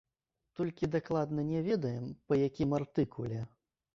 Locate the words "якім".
2.47-2.75